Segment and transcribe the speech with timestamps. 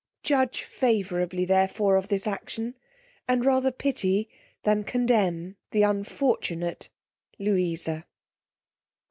[0.23, 2.73] 'Judge favourably, therefore, of this action,
[3.27, 4.27] and rather pity
[4.63, 6.89] than condemn the unfortunate
[7.39, 8.05] LOUISA.'